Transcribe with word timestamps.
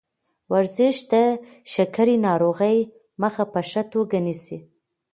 ورزش 0.53 0.95
د 1.11 1.13
شکرې 1.73 2.15
ناروغۍ 2.27 2.77
مخه 3.21 3.43
په 3.53 3.59
ښه 3.69 3.81
توګه 3.93 4.17
نیسي. 4.25 4.59